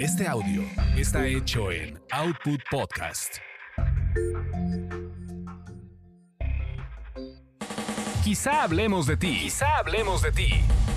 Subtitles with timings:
[0.00, 0.62] Este audio
[0.96, 3.36] está hecho en Output Podcast.
[8.24, 9.38] Quizá hablemos de ti.
[9.42, 10.48] Quizá hablemos de ti.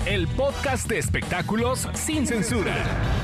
[0.04, 2.74] El podcast de espectáculos sin censura.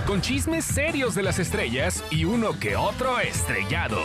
[0.06, 3.98] Con chismes serios de las estrellas y uno que otro estrellado.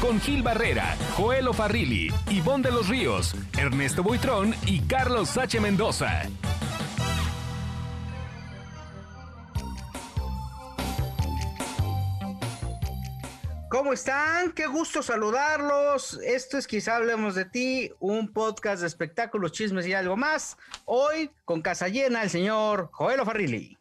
[0.00, 5.60] Con Gil Barrera, Joel Farrilli, Ivonne de los Ríos, Ernesto Buitrón y Carlos H.
[5.60, 6.24] Mendoza.
[13.92, 14.52] ¿Cómo están?
[14.52, 16.18] Qué gusto saludarlos.
[16.24, 20.56] Esto es Quizá Hablemos de Ti, un podcast de espectáculos, chismes y algo más.
[20.86, 23.76] Hoy con casa llena el señor Joel Farrilli.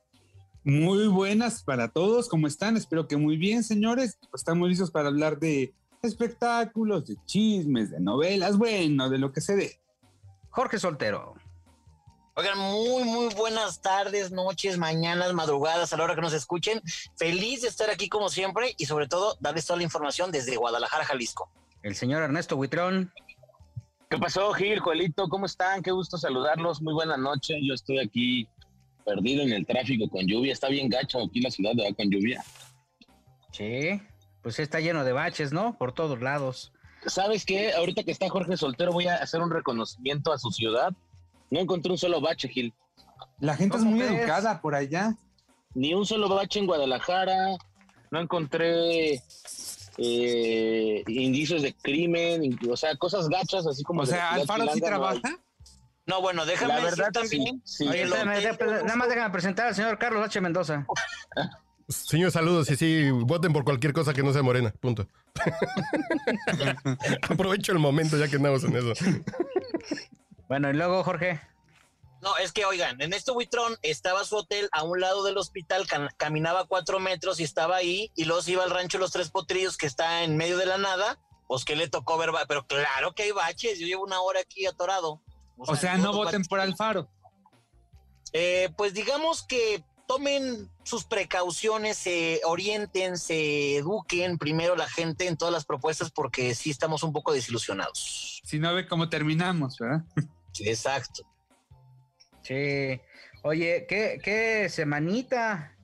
[0.66, 2.76] Muy buenas para todos, ¿cómo están?
[2.76, 4.20] Espero que muy bien, señores.
[4.34, 9.56] Estamos listos para hablar de espectáculos, de chismes, de novelas, bueno, de lo que se
[9.56, 9.80] dé.
[10.50, 11.36] Jorge Soltero.
[12.42, 16.82] Oigan, muy, muy buenas tardes, noches, mañanas, madrugadas, a la hora que nos escuchen.
[17.16, 21.06] Feliz de estar aquí como siempre y sobre todo darles toda la información desde Guadalajara,
[21.06, 21.52] Jalisco.
[21.84, 23.14] El señor Ernesto Huitrón.
[24.10, 25.30] ¿Qué pasó, Gil, Joelito?
[25.30, 25.84] ¿Cómo están?
[25.84, 26.82] Qué gusto saludarlos.
[26.82, 27.60] Muy buena noche.
[27.62, 28.48] Yo estoy aquí
[29.06, 30.52] perdido en el tráfico con lluvia.
[30.52, 31.96] Está bien gacho aquí la ciudad, ¿verdad?
[31.96, 32.44] Con lluvia.
[33.52, 34.02] Sí,
[34.42, 35.78] pues está lleno de baches, ¿no?
[35.78, 36.74] Por todos lados.
[37.06, 37.74] ¿Sabes qué?
[37.74, 40.92] Ahorita que está Jorge Soltero voy a hacer un reconocimiento a su ciudad
[41.52, 42.74] no encontré un solo bache, Gil.
[43.40, 45.16] La gente es muy educada por allá.
[45.76, 47.58] Ni un solo bache en Guadalajara.
[48.10, 49.22] No encontré
[49.98, 54.02] eh, indicios de crimen, o sea, cosas gachas, así como.
[54.02, 55.22] O sea, ¿Alfaro sí trabaja?
[56.06, 57.62] No, bueno, déjame La verdad, también.
[57.64, 57.88] sí, sí.
[57.88, 60.42] Oye, nada más déjame presentar al señor Carlos H.
[60.42, 60.86] Mendoza.
[61.88, 65.08] Señor, saludos y sí, voten por cualquier cosa que no sea morena, punto.
[67.30, 68.94] Aprovecho el momento ya que andamos en eso.
[70.52, 71.40] Bueno, y luego, Jorge.
[72.22, 75.88] No, es que oigan, en este buitrón estaba su hotel a un lado del hospital,
[75.88, 79.32] cam- caminaba cuatro metros y estaba ahí, y luego se iba al rancho Los Tres
[79.32, 81.18] Potrillos, que está en medio de la nada.
[81.48, 83.80] Pues que le tocó ver, pero claro que hay baches.
[83.80, 85.22] Yo llevo una hora aquí atorado.
[85.56, 87.08] O sea, no voten baches- por Alfaro.
[88.34, 95.38] Eh, pues digamos que tomen sus precauciones, se orienten, se eduquen primero la gente en
[95.38, 98.42] todas las propuestas porque sí estamos un poco desilusionados.
[98.44, 100.04] Si no ve cómo terminamos, ¿verdad?
[100.54, 101.24] Sí, exacto.
[102.44, 103.00] Sí.
[103.44, 105.76] Oye, ¿qué, qué semanita?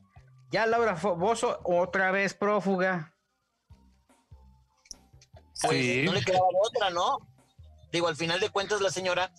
[0.52, 3.14] Ya Laura Bozo otra vez prófuga.
[5.62, 6.04] Pues Sí.
[6.06, 7.18] no le quedaba otra, ¿no?
[7.92, 9.32] Digo, al final de cuentas la señora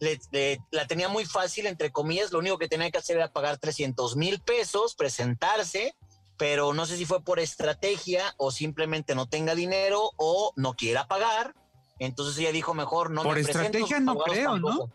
[0.00, 3.32] le- le- la tenía muy fácil, entre comillas, lo único que tenía que hacer era
[3.32, 5.94] pagar 300 mil pesos, presentarse,
[6.38, 11.08] pero no sé si fue por estrategia o simplemente no tenga dinero o no quiera
[11.08, 11.54] pagar.
[11.98, 14.90] Entonces ella dijo, mejor no Por me estrategia no creo, ¿no?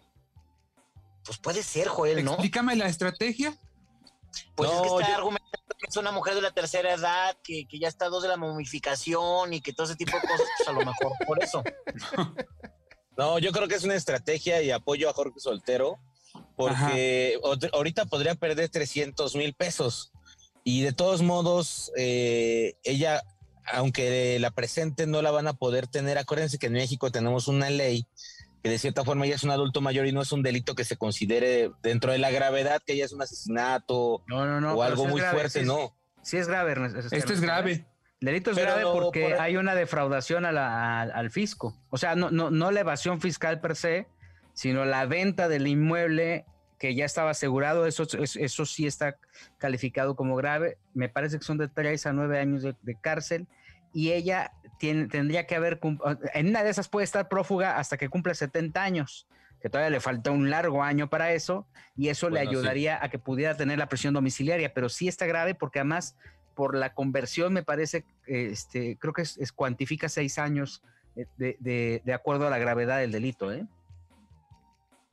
[1.26, 2.32] Pues puede ser, Joel, ¿no?
[2.34, 3.56] Explícame la estrategia.
[4.56, 7.36] Pues es que No, está yo- argumentando que es una mujer de la tercera edad,
[7.44, 10.48] que, que ya está dos de la momificación y que todo ese tipo de cosas,
[10.58, 11.64] pues a lo mejor por eso.
[13.18, 16.00] No, yo creo que es una estrategia y apoyo a Jorge Soltero,
[16.56, 17.38] porque
[17.74, 20.12] ahorita podría perder 300 mil pesos.
[20.64, 23.22] Y de todos modos, eh, ella,
[23.66, 26.18] aunque la presente, no la van a poder tener.
[26.18, 28.06] Acuérdense que en México tenemos una ley
[28.64, 30.84] que de cierta forma ella es un adulto mayor y no es un delito que
[30.86, 34.74] se considere dentro de la gravedad, que ella es un asesinato No, no, no.
[34.76, 35.96] o algo muy grave, fuerte, es- no.
[36.22, 37.00] Sí es grave, Ernesto.
[37.00, 37.72] Esto es Ernesto, grave.
[38.20, 41.76] El delito es Pero grave porque por- hay una defraudación a la- al, al fisco.
[41.90, 44.08] O sea, no, no, no la evasión fiscal per se,
[44.54, 46.46] sino la venta del inmueble
[46.82, 47.86] que ya estaba asegurado.
[47.86, 49.16] Eso, eso, eso sí está
[49.60, 50.80] calificado como grave.
[50.96, 53.46] Me parece que son de 3 a 9 años de, de cárcel.
[53.94, 55.78] Y ella tiene, tendría que haber.
[55.78, 56.00] cum-
[56.34, 59.28] En una de esas puede estar prófuga hasta que cumpla 70 años.
[59.62, 61.68] Que todavía le falta un largo año para eso.
[61.96, 62.48] Y eso le sí.
[62.48, 64.74] ayudaría a que pudiera tener la prisión domiciliaria.
[64.74, 66.16] Pero sí está grave porque además
[66.56, 70.82] por la conversión, me parece, este, creo que es, es- cuantifica seis años
[71.16, 73.68] eh, de, de- de acuerdo a la gravedad del delito, ¿eh?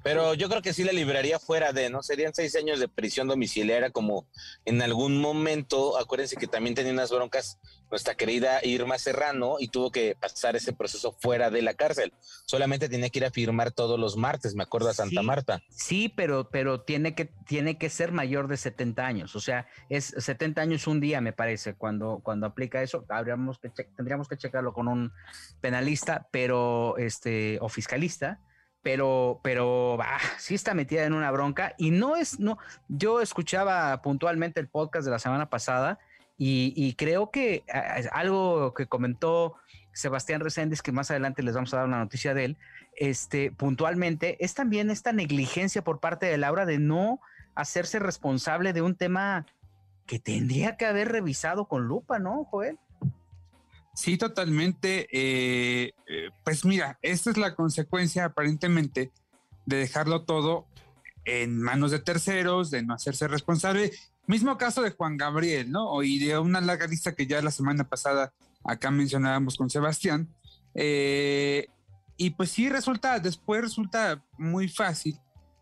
[0.02, 2.02] Pero yo creo que sí la libraría fuera de, ¿no?
[2.02, 4.26] Serían seis años de prisión domiciliaria, como
[4.64, 7.58] en algún momento, acuérdense que también tenía unas broncas
[7.90, 12.12] nuestra querida Irma Serrano y tuvo que pasar ese proceso fuera de la cárcel.
[12.46, 15.26] Solamente tenía que ir a firmar todos los martes, me acuerdo, a Santa Sí.
[15.26, 15.62] Marta.
[15.70, 20.14] Sí, pero, pero tiene, que, tiene que ser mayor de 70 años, o sea, es
[20.16, 24.72] 70 años un día, me parece, cuando, cuando aplica eso, habríamos que tendríamos que checarlo
[24.72, 25.12] con un
[25.60, 28.40] penalista, pero, este, o fiscalista,
[28.82, 32.58] pero, pero, ah, sí está metida en una bronca y no es, no,
[32.88, 35.98] yo escuchaba puntualmente el podcast de la semana pasada
[36.40, 39.56] y, creo que ah, algo que comentó
[39.92, 42.56] Sebastián Reséndiz, que más adelante les vamos a dar una noticia de él,
[42.96, 47.20] este, puntualmente, es también esta negligencia por parte de Laura de no
[47.56, 49.46] hacerse responsable de un tema
[50.06, 52.78] que tendría que haber revisado con lupa, ¿no, Joel?
[53.94, 55.08] Sí, totalmente.
[55.10, 59.12] Eh, eh, pues mira, esta es la consecuencia aparentemente
[59.66, 60.66] de dejarlo todo
[61.24, 63.92] en manos de terceros, de no hacerse responsable.
[64.26, 66.02] Mismo caso de Juan Gabriel, ¿no?
[66.02, 68.32] Y de una larga lista que ya la semana pasada
[68.64, 70.28] acá mencionábamos con Sebastián.
[70.74, 71.66] Eh,
[72.16, 75.18] y pues sí resulta, después resulta muy fácil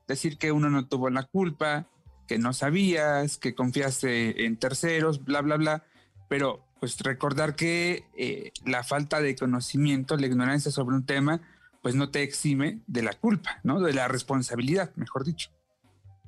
[0.08, 1.88] decir que uno no tuvo la culpa,
[2.26, 5.84] que no sabías, que confiaste en terceros, bla, bla, bla.
[6.28, 11.40] Pero pues recordar que eh, la falta de conocimiento, la ignorancia sobre un tema,
[11.82, 13.80] pues no te exime de la culpa, ¿no?
[13.80, 15.50] De la responsabilidad, mejor dicho.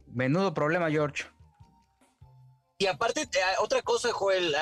[0.06, 1.24] Menudo problema, George.
[2.78, 4.54] Y aparte, eh, otra cosa, Joel,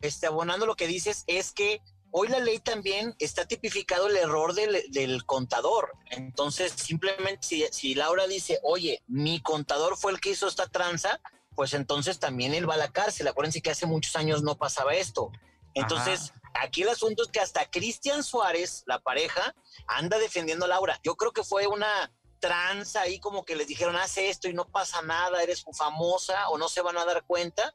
[0.00, 1.80] este, abonando lo que dices, es que
[2.10, 5.92] hoy la ley también está tipificado el error del, contador.
[6.10, 11.20] Entonces, simplemente si, si, Laura dice, oye, mi contador fue el que hizo esta tranza,
[11.54, 13.28] pues entonces también él va a la cárcel.
[13.28, 15.30] Acuérdense que hace muchos años no pasaba esto.
[15.74, 19.54] Entonces, aquí el asunto es que hasta Cristian Suárez, la pareja,
[19.86, 21.00] anda defendiendo a Laura.
[21.02, 24.66] Yo creo que fue una tranza ahí como que les dijeron, haz esto y no
[24.66, 27.74] pasa nada, eres famosa o no se van a dar cuenta.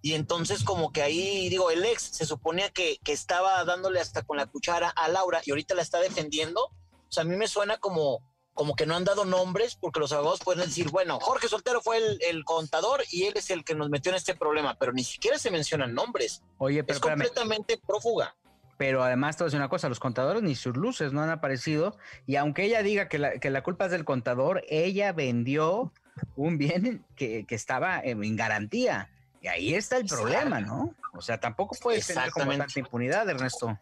[0.00, 4.22] Y entonces como que ahí, digo, el ex se suponía que, que estaba dándole hasta
[4.22, 6.66] con la cuchara a Laura y ahorita la está defendiendo.
[6.66, 8.22] O sea, a mí me suena como,
[8.54, 11.98] como que no han dado nombres porque los abogados pueden decir, bueno, Jorge Soltero fue
[11.98, 15.38] el, contador y él es el que nos metió en este problema, pero ni siquiera
[15.38, 16.42] se mencionan nombres.
[16.58, 18.34] Oye, pero es completamente prófuga.
[18.76, 21.30] Pero además te voy a decir una cosa, los contadores ni sus luces no han
[21.30, 21.96] aparecido
[22.26, 25.92] y aunque ella diga que la, que la culpa es del contador, ella vendió
[26.36, 29.10] un bien que, que estaba en garantía.
[29.44, 30.94] Y ahí está el problema, ¿no?
[31.12, 33.78] O sea, tampoco puede tener como tanta impunidad, Ernesto.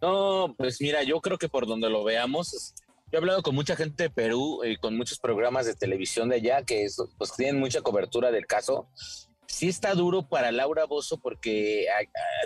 [0.00, 2.74] No, pues mira, yo creo que por donde lo veamos,
[3.12, 6.36] yo he hablado con mucha gente de Perú y con muchos programas de televisión de
[6.36, 6.86] allá que
[7.18, 8.88] pues tienen mucha cobertura del caso.
[9.46, 11.86] Sí está duro para Laura Bozo porque,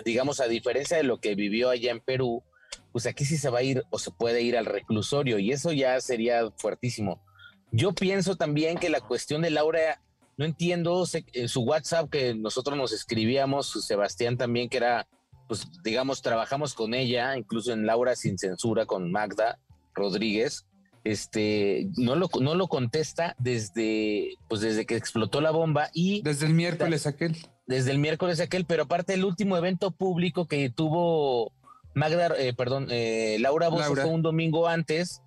[0.03, 2.43] digamos, a diferencia de lo que vivió allá en Perú,
[2.91, 5.71] pues aquí sí se va a ir o se puede ir al reclusorio y eso
[5.71, 7.23] ya sería fuertísimo.
[7.71, 10.01] Yo pienso también que la cuestión de Laura,
[10.35, 15.07] no entiendo eh, su WhatsApp que nosotros nos escribíamos, Sebastián también, que era,
[15.47, 19.59] pues digamos, trabajamos con ella, incluso en Laura sin censura con Magda
[19.97, 20.65] Rodríguez,
[21.03, 26.21] este, no lo, no lo contesta desde, pues desde que explotó la bomba y...
[26.21, 27.37] Desde el miércoles aquel.
[27.65, 31.51] Desde el miércoles aquel, pero aparte el último evento público que tuvo
[31.93, 35.21] Magda, eh, perdón, eh, Laura Bozo fue un domingo antes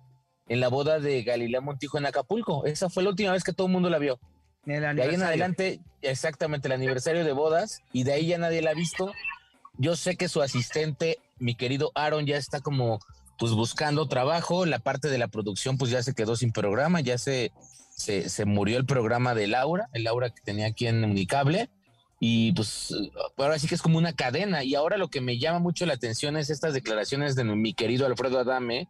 [0.47, 2.65] en la boda de Galilea Montijo en Acapulco.
[2.65, 4.19] Esa fue la última vez que todo el mundo la vio.
[4.65, 8.71] de ahí en adelante, exactamente el aniversario de bodas, y de ahí ya nadie la
[8.71, 9.11] ha visto.
[9.77, 12.99] Yo sé que su asistente, mi querido Aaron, ya está como
[13.41, 17.17] pues buscando trabajo, la parte de la producción pues ya se quedó sin programa, ya
[17.17, 17.51] se,
[17.95, 21.67] se, murió el programa de Laura, el Laura que tenía aquí en Unicable,
[22.19, 22.93] y pues
[23.37, 25.95] ahora sí que es como una cadena, y ahora lo que me llama mucho la
[25.95, 28.87] atención es estas declaraciones de mi querido Alfredo Adame,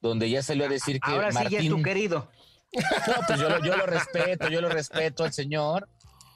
[0.00, 2.30] donde ya salió a decir que ahora sí es tu querido.
[2.72, 5.86] No, pues yo, yo lo respeto, yo lo respeto al señor,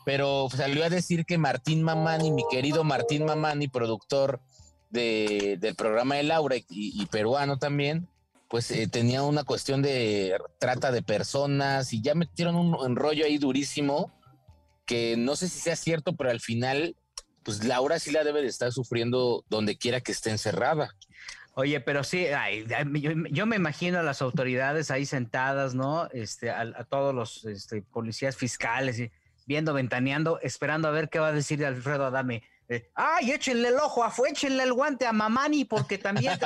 [0.05, 4.43] pero salió a decir que Martín Mamani, mi querido Martín Mamani, productor
[4.97, 8.09] del programa de Laura y, peruano también,
[8.49, 13.39] pues eh, tenía una cuestión de trata de personas y ya metieron un rollo ahí
[13.39, 14.13] durísimo
[14.87, 16.97] que no sé si sea cierto, pero al final,
[17.43, 20.95] pues Laura sí la debe de estar sufriendo donde quiera que esté encerrada.
[21.55, 22.27] Oye, pero sí,
[23.31, 26.09] yo, me imagino a las autoridades ahí sentadas, ¿no?
[26.13, 29.03] Este, a, todos los este, policías fiscales,
[29.47, 33.77] viendo, ventaneando, esperando a ver qué va a decir Alfredo Adame eh, ay, échenle el
[33.77, 36.39] ojo, fue échenle el guante a Mamani porque también.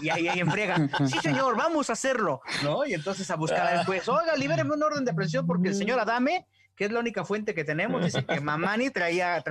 [0.00, 0.88] y ahí, ahí enfriega.
[1.06, 2.40] Sí, señor, vamos a hacerlo.
[2.62, 2.86] ¿No?
[2.86, 4.08] Y entonces a buscar al juez.
[4.08, 7.54] Oiga, libéreme un orden de presión porque el señor Adame, que es la única fuente
[7.54, 9.42] que tenemos, dice que Mamani traía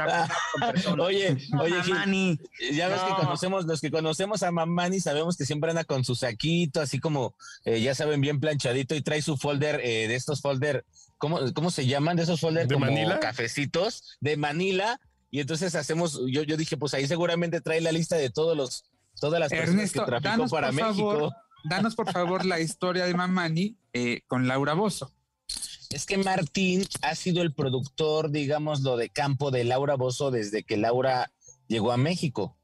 [0.85, 2.39] con Oye, oye, Mamani.
[2.73, 6.15] ya ves que conocemos, los que conocemos a Mamani sabemos que siempre anda con su
[6.15, 10.41] saquito, así como eh, ya saben, bien planchadito y trae su folder eh, de estos
[10.41, 10.85] folder.
[11.17, 12.17] ¿Cómo, ¿Cómo se llaman?
[12.17, 13.19] De esos folders ¿De como Manila?
[13.19, 14.99] cafecitos de Manila
[15.33, 18.85] y entonces hacemos, yo, yo dije, pues ahí seguramente trae la lista de todos los,
[19.19, 21.33] todas las personas que traficó para México.
[21.63, 25.11] danos por favor la historia de Mamani eh, con Laura Bozo.
[25.89, 30.61] Es que Martín ha sido el productor, digamos, lo de campo de Laura Bozo desde
[30.61, 31.31] que Laura
[31.67, 32.55] llegó a México.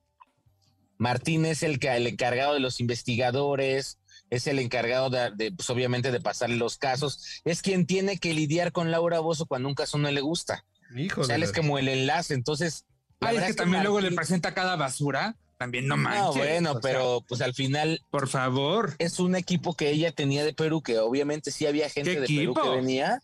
[0.99, 3.97] Martín es el, que, el encargado de los investigadores,
[4.29, 7.41] es el encargado de, pues obviamente, de pasarle los casos.
[7.45, 10.65] Es quien tiene que lidiar con Laura Bozo cuando un caso no le gusta.
[10.95, 11.23] Híjole.
[11.23, 12.85] O sea, él es como el enlace, entonces...
[13.21, 15.35] Ay, es que, también luego le presenta cada basura.
[15.57, 16.23] También no manches.
[16.23, 18.01] No, bueno, pero pues al final.
[18.11, 18.95] Por favor.
[18.97, 22.53] Es un equipo que ella tenía de Perú, que obviamente sí había gente de Perú
[22.53, 23.21] que venía.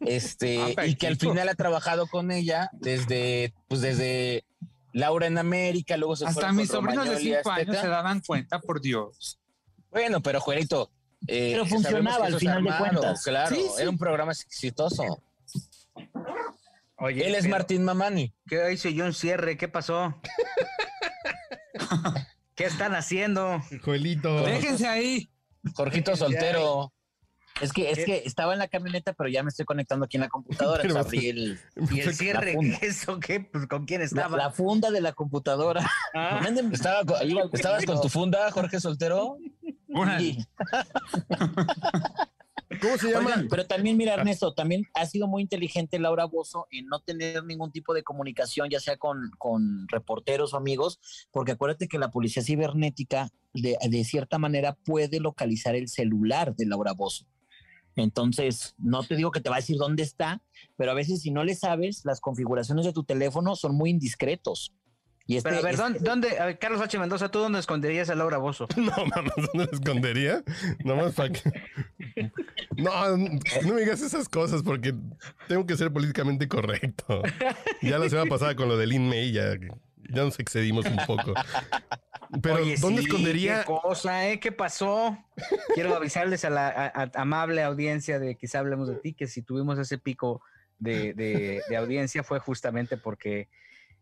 [0.00, 4.44] este, y que al final ha trabajado con ella desde, pues desde
[4.92, 8.80] Laura en América, luego se Hasta mis sobrinos de cinco años se daban cuenta, por
[8.80, 9.38] Dios.
[9.92, 10.90] Bueno, pero Juelito.
[11.28, 13.22] Eh, pero funcionaba al final de cuentas.
[13.22, 15.22] Claro, era un programa exitoso.
[17.00, 18.34] Oye, Él es Martín Mamani.
[18.46, 19.56] ¿Qué hizo un Cierre?
[19.56, 20.20] ¿Qué pasó?
[22.56, 23.62] ¿Qué están haciendo?
[23.84, 24.42] Joelito.
[24.44, 25.30] Déjense ahí.
[25.74, 26.92] Jorgito soltero.
[27.60, 30.22] Es que, es que estaba en la camioneta, pero ya me estoy conectando aquí en
[30.22, 30.84] la computadora.
[31.12, 31.28] y
[32.00, 33.40] el cierre, ¿eso qué?
[33.40, 34.36] Pues, ¿Con quién estaba?
[34.36, 35.88] La, funda de la computadora.
[36.14, 36.40] Ah.
[37.52, 39.38] ¿Estabas con tu funda, Jorge Soltero?
[42.80, 43.44] ¿Cómo se llama?
[43.48, 47.72] pero también, mira, Ernesto, también ha sido muy inteligente Laura Bozo en no tener ningún
[47.72, 51.00] tipo de comunicación, ya sea con, con reporteros o amigos,
[51.30, 56.66] porque acuérdate que la policía cibernética, de, de cierta manera, puede localizar el celular de
[56.66, 57.26] Laura Bozo.
[57.96, 60.40] Entonces, no te digo que te va a decir dónde está,
[60.76, 64.72] pero a veces si no le sabes, las configuraciones de tu teléfono son muy indiscretos.
[65.28, 66.98] Y este, Pero a ver, ¿dónde, Carlos H.
[66.98, 68.66] Mendoza, tú dónde esconderías a Laura Bozo?
[68.78, 70.42] No, mames, ¿dónde la escondería?
[70.82, 71.42] Nomás para que.
[72.76, 74.94] No, no me digas esas cosas porque
[75.46, 77.22] tengo que ser políticamente correcto.
[77.82, 79.54] Ya la semana pasada con lo del May ya,
[80.08, 81.34] ya nos excedimos un poco.
[82.40, 83.60] Pero, ¿dónde escondería?
[83.60, 84.40] ¿Qué cosa, eh?
[84.40, 85.18] ¿Qué pasó?
[85.74, 89.98] Quiero avisarles a la amable audiencia de Quizá Hablemos de Ti que si tuvimos ese
[89.98, 90.40] pico
[90.78, 93.48] de, de audiencia fue justamente porque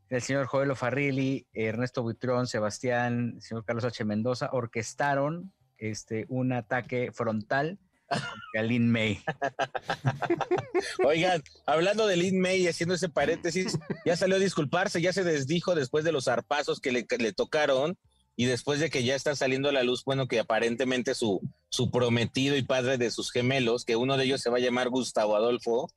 [0.08, 4.04] el señor Joel Farrilli, Ernesto Buitrón, Sebastián, el señor Carlos H.
[4.04, 9.20] Mendoza orquestaron este, un ataque frontal a Lin May.
[11.04, 15.24] Oigan, hablando de Lin May y haciendo ese paréntesis, ya salió a disculparse, ya se
[15.24, 17.98] desdijo después de los zarpazos que le, le, tocaron
[18.36, 21.90] y después de que ya está saliendo a la luz, bueno, que aparentemente su, su
[21.90, 25.34] prometido y padre de sus gemelos, que uno de ellos se va a llamar Gustavo
[25.34, 25.88] Adolfo,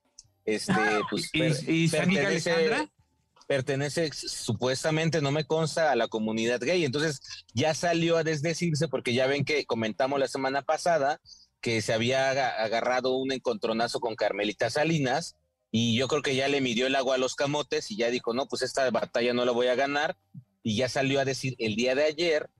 [0.46, 0.74] este,
[1.12, 1.30] pues,
[1.68, 2.90] ¿Y, y Alejandra?
[3.50, 6.86] Pertenece supuestamente, no me consta, a la comunidad gay.
[6.86, 7.20] Entonces
[7.52, 11.20] ya salió a desdecirse porque ya ven que comentamos la semana pasada
[11.60, 15.36] que se había agarrado un encontronazo con Carmelita Salinas
[15.72, 18.36] y yo creo que ya le midió el agua a los camotes y ya dijo,
[18.36, 20.16] no, pues esta batalla no la voy a ganar
[20.62, 22.52] y ya salió a decir el día de ayer,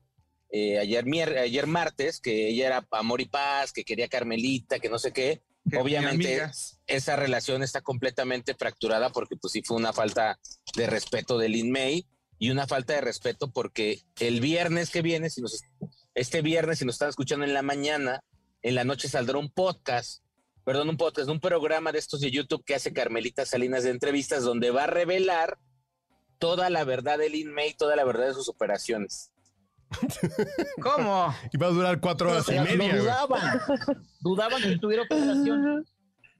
[0.50, 1.04] eh, ayer,
[1.38, 5.40] ayer martes, que ella era amor y paz, que quería Carmelita, que no sé qué,
[5.78, 6.42] Obviamente
[6.86, 10.38] esa relación está completamente fracturada porque pues sí fue una falta
[10.74, 12.06] de respeto de Lin May
[12.38, 15.60] y una falta de respeto porque el viernes que viene, si nos,
[16.14, 18.22] este viernes, si nos están escuchando en la mañana,
[18.62, 20.22] en la noche saldrá un podcast,
[20.64, 24.42] perdón, un podcast, un programa de estos de YouTube que hace Carmelita Salinas de entrevistas
[24.42, 25.58] donde va a revelar
[26.38, 29.32] toda la verdad de Lin May, toda la verdad de sus operaciones.
[30.82, 31.34] ¿Cómo?
[31.52, 32.96] Y va a durar cuatro horas y media.
[32.96, 33.60] Dudaban.
[34.20, 35.84] dudaban que tuviera operación.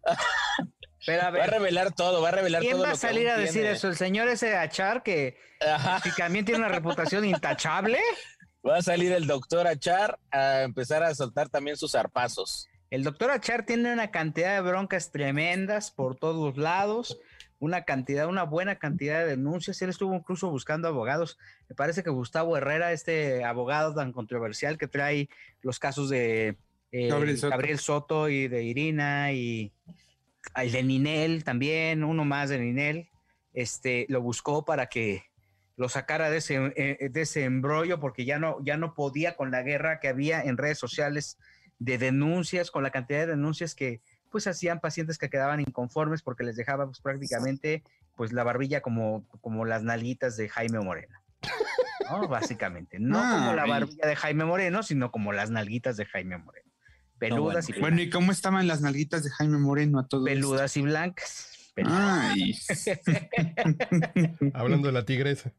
[1.06, 2.82] Pero a ver, va a revelar todo, va a revelar ¿quién todo.
[2.82, 3.88] va a salir a decir eso?
[3.88, 5.38] ¿El señor ese Achar que,
[6.16, 7.98] también tiene una reputación intachable?
[8.66, 12.68] Va a salir el doctor Achar a empezar a soltar también sus zarpazos.
[12.90, 17.18] El doctor Achar tiene una cantidad de broncas tremendas por todos lados
[17.60, 19.80] una cantidad, una buena cantidad de denuncias.
[19.82, 21.38] Él estuvo incluso buscando abogados.
[21.68, 25.28] Me parece que Gustavo Herrera, este abogado tan controversial que trae
[25.60, 26.56] los casos de
[26.90, 28.30] eh, Gabriel, Soto.
[28.30, 29.72] y de Irina y
[30.56, 33.10] el de Ninel también, uno más de Ninel,
[33.52, 35.24] este, lo buscó para que
[35.76, 39.50] lo sacara de ese, eh, de ese embrollo porque ya no, ya no podía con
[39.50, 41.38] la guerra que había en redes sociales
[41.78, 46.44] de denuncias, con la cantidad de denuncias que, pues hacían pacientes que quedaban inconformes porque
[46.44, 47.82] les dejaba pues, prácticamente
[48.16, 51.18] pues la barbilla como, como las nalguitas de Jaime Moreno.
[52.10, 52.28] ¿no?
[52.28, 52.98] Básicamente.
[52.98, 56.69] No como la barbilla de Jaime Moreno, sino como las nalguitas de Jaime Moreno.
[57.20, 57.80] Peludas y blancas.
[57.80, 60.24] Bueno, ¿y cómo estaban las nalguitas de Jaime Moreno a todos?
[60.24, 61.50] Peludas y blancas.
[61.84, 62.58] Ay.
[64.54, 65.52] Hablando de la tigresa.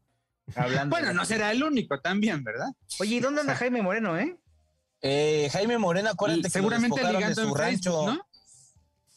[0.88, 2.66] bueno, no será el único también, ¿verdad?
[2.98, 4.36] Oye, ¿y dónde anda Jaime Moreno, eh?
[5.02, 8.06] eh Jaime Moreno, acuérdate que seguramente ligando su rancho.
[8.06, 8.26] ¿no?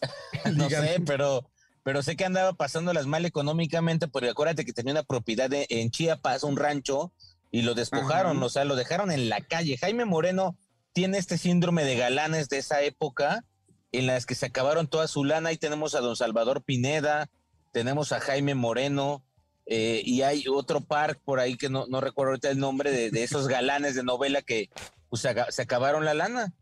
[0.55, 1.49] no sé, pero,
[1.83, 6.43] pero sé que andaba pasándolas mal económicamente, porque acuérdate que tenía una propiedad en Chiapas,
[6.43, 7.11] un rancho,
[7.49, 9.77] y lo despojaron, o sea, lo dejaron en la calle.
[9.77, 10.57] Jaime Moreno
[10.95, 13.43] tiene este síndrome de galanes de esa época,
[13.91, 15.49] en las que se acabaron toda su lana.
[15.49, 17.29] Ahí tenemos a don Salvador Pineda,
[17.73, 19.21] tenemos a Jaime Moreno,
[19.65, 23.23] eh, y hay otro park por ahí que no, no recuerdo ahorita el nombre de,
[23.23, 24.69] esos galanes de novela que
[25.09, 26.53] pues, se acabaron la lana.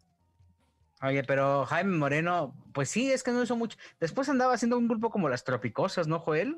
[1.03, 3.77] Oye, pero Jaime Moreno, pues sí, es que no hizo mucho.
[3.99, 6.57] Después andaba haciendo un grupo como las Tropicosas, ¿no, Joel?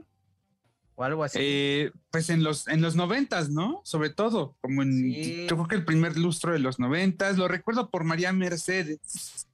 [0.95, 1.37] O algo así.
[1.41, 3.81] Eh, pues en los, en los noventas, ¿no?
[3.83, 5.11] Sobre todo, como en,
[5.47, 9.47] yo creo que el primer lustro de los noventas, lo recuerdo por María Mercedes.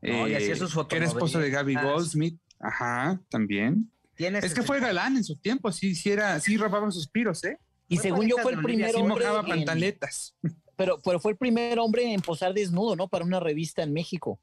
[0.00, 2.40] No, y hacía sus Que era esposo de Gaby Goldsmith.
[2.58, 3.90] Ajá, también.
[4.16, 7.58] Es que fue galán en su tiempo, sí, sí era, sí robaba suspiros, ¿eh?
[7.88, 9.24] Y según yo fue el primer hombre.
[9.24, 10.34] mojaba pantaletas.
[10.76, 13.08] Pero, pero fue el primer hombre en posar desnudo, ¿no?
[13.08, 14.38] Para una revista en México.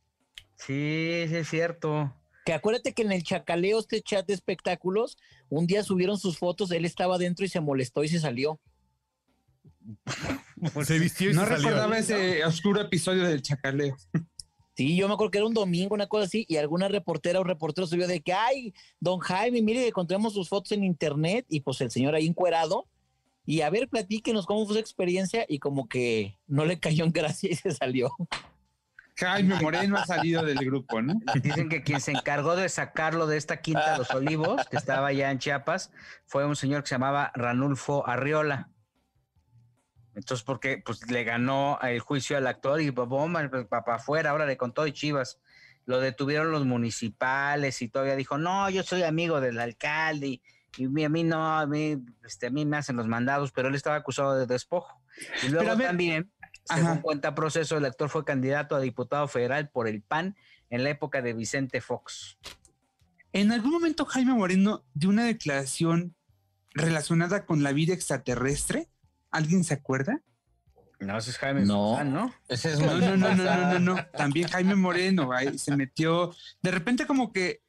[0.58, 2.14] Sí, sí es cierto.
[2.46, 5.18] Que acuérdate que en el chacaleo, este chat de espectáculos,
[5.50, 8.60] un día subieron sus fotos, él estaba dentro y se molestó y se salió.
[10.86, 11.70] se vistió y no se salió.
[11.70, 13.98] recordaba ese oscuro episodio del chacaleo.
[14.76, 17.44] Sí, yo me acuerdo que era un domingo, una cosa así, y alguna reportera o
[17.44, 21.80] reportero subió de que, ay, don Jaime, mire, encontramos sus fotos en internet, y pues
[21.82, 22.86] el señor ahí encuerado,
[23.46, 27.12] y a ver, platíquenos cómo fue su experiencia, y como que no le cayó en
[27.12, 28.12] gracia y se salió.
[29.18, 31.14] Jaime Moreno ha salido del grupo, ¿no?
[31.42, 35.08] Dicen que quien se encargó de sacarlo de esta quinta de los olivos, que estaba
[35.08, 35.92] allá en Chiapas,
[36.26, 38.70] fue un señor que se llamaba Ranulfo Arriola.
[40.16, 44.46] Entonces, porque pues le ganó el juicio al actor y bomba, pues, para afuera, ahora
[44.46, 45.40] le contó y Chivas.
[45.86, 50.42] Lo detuvieron los municipales y todavía dijo, no, yo soy amigo del alcalde
[50.78, 53.76] y, a mí no, a mí, este, a mí me hacen los mandados, pero él
[53.76, 55.02] estaba acusado de despojo.
[55.44, 56.32] Y luego también,
[56.66, 60.36] según cuenta proceso, el actor fue candidato a diputado federal por el PAN
[60.70, 62.38] en la época de Vicente Fox.
[63.32, 66.16] En algún momento Jaime Moreno dio una declaración
[66.74, 68.90] relacionada con la vida extraterrestre
[69.36, 70.22] ¿Alguien se acuerda?
[71.02, 72.02] No, ese es Jaime no.
[72.06, 72.34] ¿no?
[72.48, 73.44] Ese es no, no, no, no,
[73.74, 76.34] no, no, También Jaime Moreno ahí se metió.
[76.62, 77.62] De repente, como que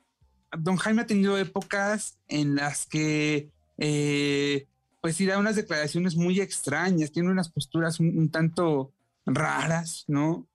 [0.57, 4.69] don Jaime ha tenido épocas en las que, eh,
[5.07, 8.93] pues, sí da unas declaraciones muy extrañas, tiene unas posturas un, tanto
[9.25, 10.49] raras, ¿no?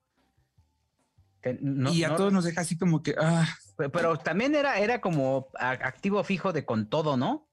[1.41, 3.15] y a todos nos deja así como que.
[3.17, 3.47] Ah.
[3.77, 7.47] Pero, también era, era como activo fijo de con todo, ¿no?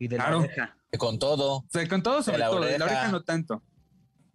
[0.00, 1.64] Y de la con todo.
[1.88, 3.62] con todo sobre todo, de la oreja no tanto.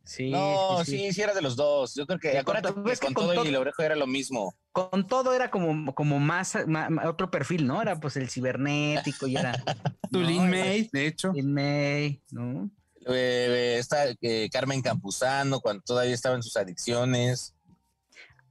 [0.06, 1.96] Sí, no, sí, sí, era de los dos.
[1.96, 4.54] Yo creo que, acuérdate con, que con, todo, y la oreja era lo mismo.
[4.74, 6.58] Con todo era como, como más,
[7.06, 7.82] otro perfil, ¿no?
[7.82, 9.54] Era pues el cibernético y era.
[10.12, 11.32] tu Lin May, de hecho.
[11.32, 12.70] Lin May, ¿no?
[13.08, 17.54] Eh, está eh, Carmen Campuzano, cuando todavía estaba en sus adicciones.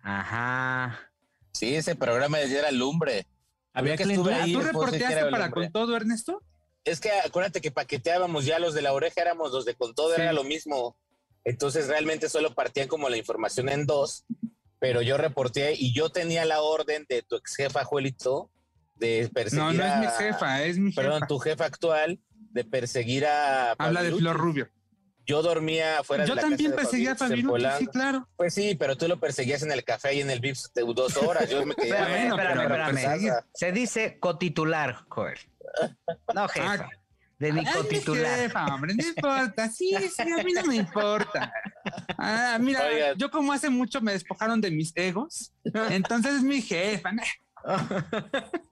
[0.02, 0.98] Ajá.
[1.52, 3.26] Sí, ese programa era lumbre.
[3.74, 4.54] Había que estuve ahí.
[4.54, 6.42] ¿Tú reporteaste para con todo, Ernesto?
[6.84, 10.14] es que acuérdate que paqueteábamos ya los de la oreja, éramos los de con todo,
[10.14, 10.96] era lo mismo.
[11.44, 14.24] Entonces realmente solo partían como la información en dos,
[14.78, 18.50] pero yo reporté y yo tenía la orden de tu ex jefa, Juelito,
[18.96, 21.02] de perseguir No, no es mi jefa, es mi jefa.
[21.02, 23.72] Perdón, tu jefa actual, de perseguir a...
[23.72, 24.68] Habla de Flor Rubio.
[25.24, 28.28] Yo dormía afuera yo de la también perseguía a Fabirucho, sí, claro.
[28.36, 31.16] Pues sí, pero tú lo perseguías en el café y en el Vips de dos
[31.16, 31.48] horas.
[31.48, 31.90] Yo me quedé...
[31.90, 35.38] bueno, espérame, Se dice cotitular, Joel.
[36.34, 36.74] No, jefa.
[36.74, 36.90] Ah,
[37.42, 38.38] de mi cotitular.
[38.38, 39.68] Jefa, hombre, no importa.
[39.68, 41.52] Sí, sí, a mí no me importa.
[42.16, 47.10] Ah, mira, yo como hace mucho me despojaron de mis egos, entonces es mi jefa.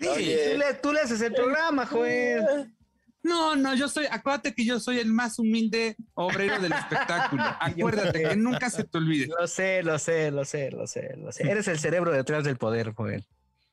[0.00, 2.74] Sí, tú, le, tú le haces el programa, Joel.
[3.22, 7.42] No, no, yo soy, acuérdate que yo soy el más humilde obrero del espectáculo.
[7.60, 9.28] Acuérdate que nunca se te olvide.
[9.28, 11.48] Lo sé, lo sé, lo sé, lo sé, lo sé.
[11.48, 13.24] Eres el cerebro detrás del poder, Joel.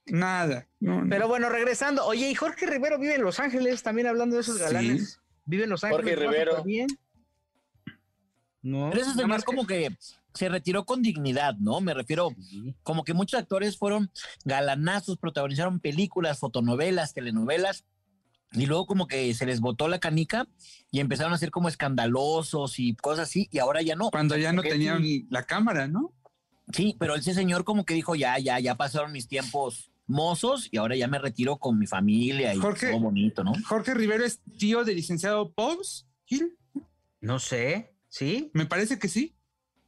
[0.06, 0.68] Nada.
[1.10, 2.06] Pero bueno, regresando.
[2.06, 5.20] Oye, y Jorge Rivero vive en Los Ángeles, también hablando de esos galanes.
[5.46, 6.06] Vive en Los Ángeles.
[6.06, 6.64] Jorge Rivero.
[6.64, 6.88] Bien.
[8.62, 8.90] No.
[8.92, 9.96] Pero ese señor como que
[10.34, 11.82] se retiró con dignidad, ¿no?
[11.82, 12.30] Me refiero,
[12.84, 14.12] como que muchos actores fueron
[14.46, 17.86] galanazos, protagonizaron películas, fotonovelas, telenovelas,
[18.54, 20.48] y luego como que se les botó la canica
[20.92, 24.10] y empezaron a ser como escandalosos y cosas así, y ahora ya no.
[24.12, 26.14] Cuando ya no tenían la cámara, ¿no?
[26.74, 30.78] Sí, pero ese señor como que dijo, ya, ya, ya pasaron mis tiempos mozos y
[30.78, 33.54] ahora ya me retiro con mi familia y todo bonito, ¿no?
[33.66, 36.58] Jorge Rivero es tío del licenciado Pous Gil.
[37.20, 38.52] No sé, ¿sí?
[38.54, 39.36] Me parece que sí.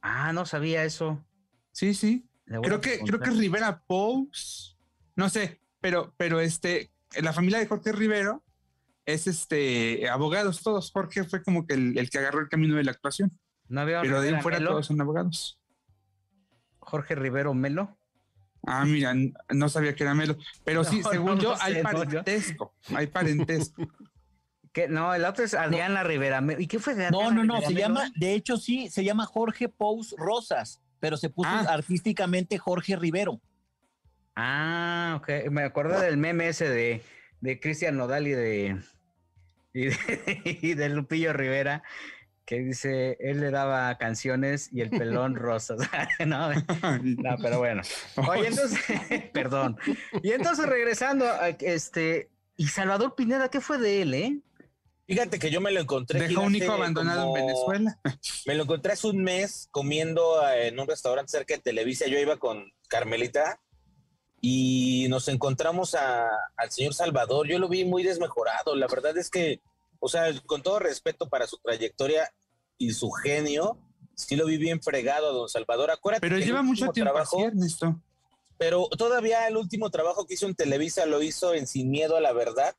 [0.00, 1.24] Ah, no sabía eso.
[1.72, 2.26] Sí, sí.
[2.46, 4.76] Creo que, creo que Rivera Pous,
[5.16, 8.42] no sé, pero, pero este, la familia de Jorge Rivero
[9.06, 10.90] es este abogados todos.
[10.90, 13.32] Jorge fue como que el, que agarró el camino de la actuación.
[13.68, 15.58] No había pero de ahí fuera todos son abogados.
[16.84, 17.96] Jorge Rivero Melo.
[18.66, 19.14] Ah, mira,
[19.50, 20.36] no sabía que era Melo.
[20.64, 22.74] Pero sí, según yo, hay parentesco.
[22.94, 23.82] hay parentesco.
[24.88, 26.42] No, el otro es Adriana Rivera.
[26.58, 29.24] ¿Y qué fue de Adriana No, no, no, se llama, de hecho sí, se llama
[29.24, 31.64] Jorge Pous Rosas, pero se puso ah.
[31.68, 33.40] artísticamente Jorge Rivero.
[34.34, 35.48] Ah, ok.
[35.50, 37.02] Me acuerdo del meme ese de,
[37.40, 38.80] de Cristian Nodal y de,
[39.74, 41.82] y de Lupillo Rivera,
[42.44, 45.78] que dice, él le daba canciones y el pelón rosas.
[46.26, 47.82] no, no, pero bueno.
[48.28, 48.80] Oye, entonces,
[49.32, 49.76] perdón.
[50.22, 51.26] Y entonces regresando,
[51.60, 54.38] este, y Salvador Pineda, ¿qué fue de él, eh?
[55.06, 56.18] Fíjate que yo me lo encontré.
[56.18, 58.00] Dejó un hijo abandonado en Venezuela.
[58.46, 62.06] Me lo encontré hace un mes comiendo en un restaurante cerca de Televisa.
[62.06, 63.60] Yo iba con Carmelita
[64.40, 67.46] y nos encontramos al señor Salvador.
[67.46, 68.74] Yo lo vi muy desmejorado.
[68.76, 69.60] La verdad es que,
[70.04, 72.30] o sea, con todo respeto para su trayectoria
[72.76, 73.78] y su genio,
[74.14, 75.90] sí lo vi bien fregado a don Salvador.
[75.90, 77.38] Acuérdate pero lleva mucho tiempo trabajo,
[78.58, 82.20] Pero todavía el último trabajo que hizo en Televisa lo hizo en Sin Miedo a
[82.20, 82.76] la Verdad,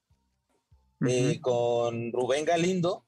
[1.08, 3.04] eh, con Rubén Galindo,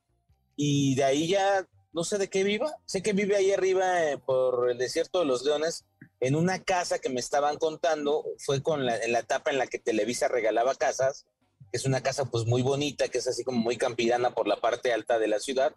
[0.55, 2.75] y de ahí ya no sé de qué viva.
[2.85, 5.85] Sé que vive ahí arriba eh, por el desierto de los leones,
[6.21, 9.67] en una casa que me estaban contando, fue con la, en la etapa en la
[9.67, 11.27] que Televisa regalaba casas,
[11.71, 14.93] es una casa pues muy bonita, que es así como muy campirana por la parte
[14.93, 15.75] alta de la ciudad,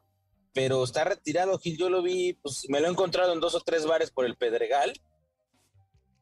[0.52, 3.60] pero está retirado, Gil, yo lo vi, pues me lo he encontrado en dos o
[3.60, 4.92] tres bares por el Pedregal,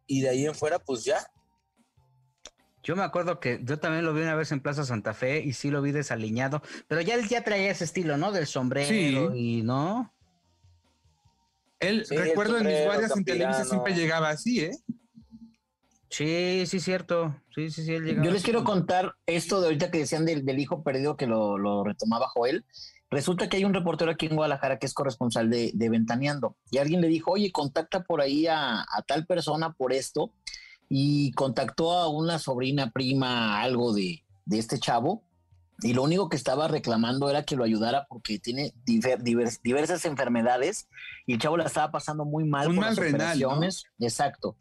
[0.07, 1.31] y de ahí en fuera pues ya,
[2.89, 5.53] yo me acuerdo que yo también lo vi una vez en Plaza Santa Fe y
[5.53, 8.33] sí lo vi desaliñado, pero ya él ya traía ese estilo, ¿no?
[8.33, 10.15] Del sombrero y no.
[11.81, 14.71] Él, recuerdo en mis guardias en Televisa siempre llegaba así, ¿eh?
[16.11, 17.37] Sí, sí, cierto.
[17.55, 20.83] Sí, sí, sí, él Yo les quiero contar esto de ahorita que decían del, hijo
[20.83, 22.65] perdido que lo, retomaba Joel.
[23.11, 27.01] Resulta que hay un reportero aquí en Guadalajara que es corresponsal de, Ventaneando y alguien
[27.01, 30.33] le dijo, oye, contacta por ahí a, a tal persona por esto
[30.89, 35.25] y contactó a una sobrina, prima, algo de, este chavo,
[35.81, 40.89] y lo único que estaba reclamando era que lo ayudara porque tiene diversas enfermedades
[41.25, 43.39] y el chavo la estaba pasando muy mal un mal renal,
[44.01, 44.57] Exacto.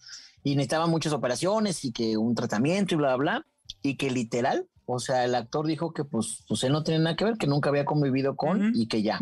[0.48, 3.46] Y necesitaba muchas operaciones y que un tratamiento y bla, bla, bla.
[3.82, 7.18] Y que literal, o sea, el actor dijo que pues, pues él no tiene nada
[7.18, 9.20] que ver, que nunca había convivido con y que ya.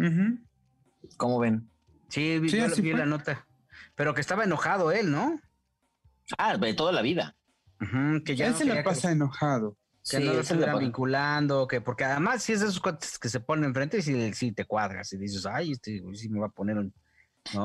[1.17, 1.67] ¿Cómo ven?
[2.09, 3.47] Sí, vi, vi la nota.
[3.95, 5.39] Pero que estaba enojado él, ¿no?
[6.37, 7.35] Ah, de toda la vida.
[8.23, 9.79] que ya Él se la pasa enojado.
[10.07, 13.39] Que no lo estuvieran vinculando, que porque además si es de esos cuates que se
[13.39, 16.51] ponen enfrente y si, si te cuadras y dices, ay, este sí me va a
[16.51, 16.93] poner un...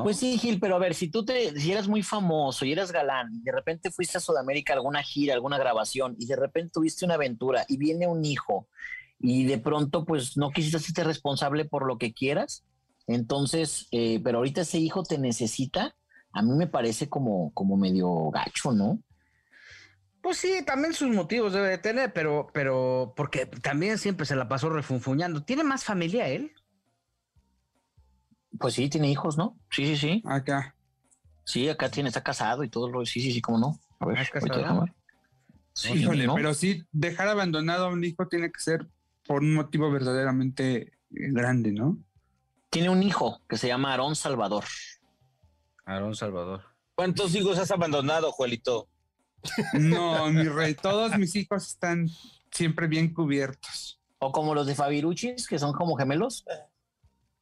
[0.03, 2.91] Pues sí, Gil, pero a ver, si tú te, si eras muy famoso y eras
[2.91, 7.03] galán, y de repente fuiste a Sudamérica alguna gira, alguna grabación, y de repente tuviste
[7.03, 8.67] una aventura y viene un hijo,
[9.19, 12.63] y de pronto pues no quisiste hacerte responsable por lo que quieras,
[13.07, 15.95] entonces, eh, pero ahorita ese hijo te necesita,
[16.31, 19.01] a mí me parece como, como medio gacho, ¿no?
[20.21, 24.47] Pues sí, también sus motivos debe de tener, pero, pero, porque también siempre se la
[24.47, 25.43] pasó refunfuñando.
[25.43, 26.53] ¿Tiene más familia él?
[28.61, 29.57] Pues sí, tiene hijos, ¿no?
[29.71, 30.23] Sí, sí, sí.
[30.25, 30.75] Acá.
[31.43, 33.05] Sí, acá tiene, está casado y todo lo.
[33.05, 33.79] Sí, sí, sí, cómo no.
[33.99, 34.85] A ver, casado?
[35.73, 38.87] Sí, Híjole, pero sí, dejar abandonado a un hijo tiene que ser
[39.25, 41.97] por un motivo verdaderamente eh, grande, ¿no?
[42.69, 44.65] Tiene un hijo que se llama Aarón Salvador.
[45.85, 46.63] Aarón Salvador.
[46.95, 48.89] ¿Cuántos hijos has abandonado, Juelito?
[49.73, 52.09] No, mi rey, todos mis hijos están
[52.51, 53.99] siempre bien cubiertos.
[54.19, 56.45] O como los de Fabiruchis, que son como gemelos.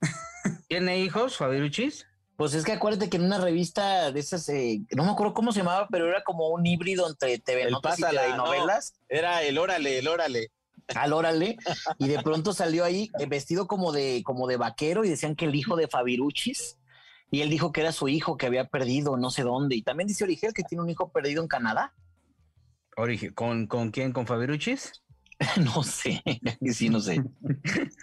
[0.70, 2.06] ¿Tiene hijos, Fabiruchis?
[2.38, 5.52] Pues es que acuérdate que en una revista de esas, eh, no me acuerdo cómo
[5.52, 8.94] se llamaba, pero era como un híbrido entre TV Notas y novelas.
[9.10, 10.52] era el Órale, el Órale.
[10.96, 11.58] Al Órale.
[11.98, 15.46] Y de pronto salió ahí eh, vestido como de, como de vaquero y decían que
[15.46, 16.78] el hijo de Fabiruchis
[17.32, 19.76] y él dijo que era su hijo que había perdido no sé dónde.
[19.76, 21.96] Y también dice Origel que tiene un hijo perdido en Canadá.
[23.34, 24.14] ¿Con, ¿Con quién?
[24.14, 25.04] ¿Con Fabiruchis?
[25.64, 26.22] no sé,
[26.74, 27.24] sí, no sé.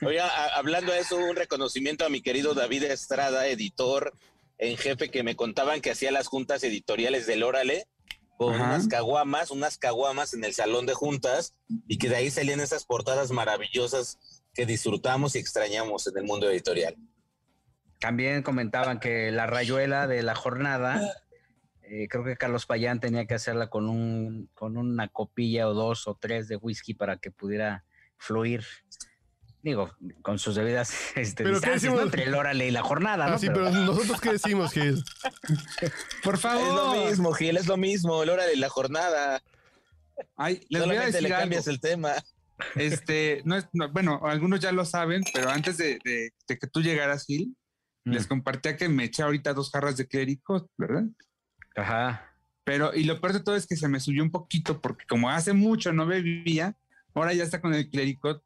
[0.05, 0.21] Oye,
[0.55, 4.15] hablando de eso, un reconocimiento a mi querido David Estrada, editor
[4.59, 7.87] en jefe, que me contaban que hacía las juntas editoriales del Órale
[8.39, 11.55] con unas caguamas, unas caguamas en el salón de juntas
[11.89, 14.19] y que de ahí salían esas portadas maravillosas
[14.53, 16.97] que disfrutamos y extrañamos en el mundo editorial.
[17.99, 21.01] También comentaban que la rayuela de la jornada,
[21.89, 26.09] eh, creo que Carlos Payán tenía que hacerla con, un, con una copilla o dos
[26.09, 27.85] o tres de whisky para que pudiera
[28.17, 28.65] fluir.
[29.63, 29.91] Digo,
[30.23, 33.27] con sus debidas este, ¿Pero distancias entre el órale y la jornada.
[33.27, 33.71] Ah, sí, pero...
[33.71, 35.03] nosotros qué decimos, Gil.
[36.23, 36.67] Por favor.
[36.67, 39.43] Es lo mismo, Gil, es lo mismo, el órale y la jornada.
[40.37, 42.15] Ay, les voy a decir le cambias el tema.
[42.75, 47.27] Este, no es, bueno, algunos ya lo saben, pero antes de, de que tú llegaras,
[47.27, 47.55] Gil,
[48.05, 48.29] les mm.
[48.29, 51.05] compartía que me eché ahorita dos jarras de clérico, ¿verdad?
[51.77, 52.33] Ajá.
[52.65, 55.31] Pero, y lo peor de todo es que se me subió un poquito porque como
[55.31, 56.77] hace mucho no bebía,
[57.15, 58.43] ahora ya está con el clérico,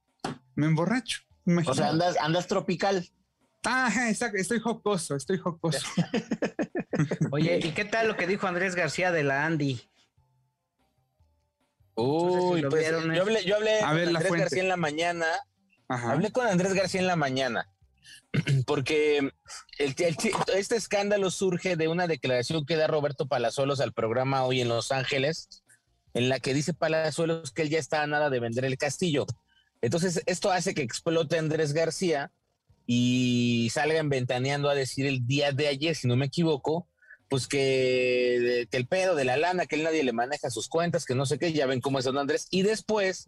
[0.55, 1.21] me emborracho.
[1.67, 3.09] O sea, andas, andas tropical.
[3.65, 5.87] Ah, exacto, estoy jocoso, estoy jocoso.
[7.31, 9.81] Oye, ¿y qué tal lo que dijo Andrés García de la Andy?
[11.95, 15.27] Uy, pues, yo hablé, yo hablé con Andrés García en la mañana.
[15.89, 17.67] Hablé con Andrés García en la mañana
[18.67, 19.31] porque
[19.79, 24.93] este escándalo surge de una declaración que da Roberto Palazuelos al programa hoy en Los
[24.93, 25.49] Ángeles,
[26.15, 29.27] en la que dice Palazuelos que él ya está a nada de vender el castillo.
[29.83, 32.31] Entonces, esto hace que explote Andrés García
[32.87, 36.89] y salgan ventaneando a decir el día de ayer, si no me equivoco,
[37.29, 41.05] pues que, que, el pedo de la lana, que él nadie le maneja sus cuentas,
[41.05, 42.49] que no sé qué, ya ven cómo es don Andrés.
[42.51, 43.27] Y después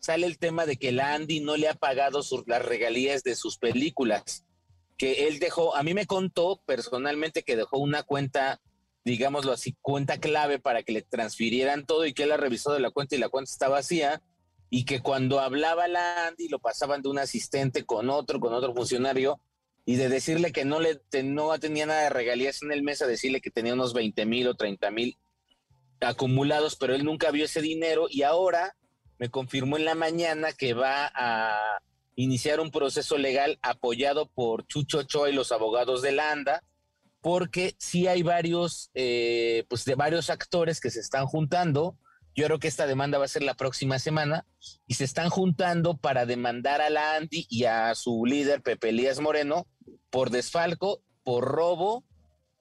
[0.00, 3.58] sale el tema de que la Andy no le ha pagado las regalías de sus
[3.58, 4.44] películas,
[4.96, 8.60] que él dejó, a mí me contó personalmente que dejó una cuenta,
[9.04, 12.80] digámoslo así, cuenta clave para que le transfirieran todo y que él ha revisado de
[12.80, 14.22] la cuenta y la cuenta está vacía
[14.70, 18.74] y que cuando hablaba la Andy lo pasaban de un asistente con otro, con otro
[18.74, 19.40] funcionario
[19.86, 23.06] y de decirle que no le no tenía nada de regalías en el mes a
[23.06, 25.16] decirle que tenía unos 20 mil o 30 mil
[26.00, 28.76] acumulados, pero él nunca vio ese dinero y ahora
[29.18, 31.80] me confirmó en la mañana que va a
[32.14, 36.64] iniciar un proceso legal apoyado por Chucho Choa y los abogados de la ANDA,
[37.20, 41.96] porque sí hay varios, eh, pues de varios actores que se están juntando.
[42.34, 44.46] Yo creo que esta demanda va a ser la próxima semana
[44.86, 49.20] y se están juntando para demandar a la Andy y a su líder Pepe Elías
[49.20, 49.66] Moreno
[50.10, 52.04] por desfalco, por robo